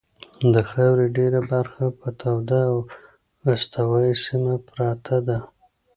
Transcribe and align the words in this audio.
د 0.53 0.55
خاورې 0.69 1.07
ډېره 1.17 1.41
برخه 1.51 1.83
په 1.99 2.07
توده 2.19 2.61
او 2.71 2.77
استوایي 3.51 4.13
سیمه 4.25 4.55
پرته 4.69 5.15
ده. 5.27 5.37